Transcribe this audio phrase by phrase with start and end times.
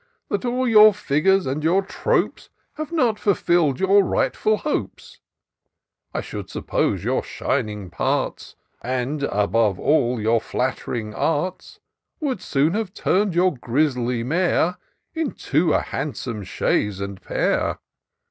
[0.29, 5.19] That all your figures and your tropes Have not ftilfill'd your rightftil hopes?
[6.11, 8.55] I should suppose your shining parts.
[8.81, 11.79] And, above all, your flatt'ring arts.
[12.19, 14.77] Would soon have tum*d your grizzly mare
[15.13, 17.77] Into a handsome chaise and pair.